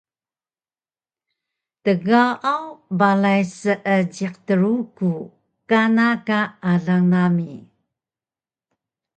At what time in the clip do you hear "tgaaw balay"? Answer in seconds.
1.83-3.41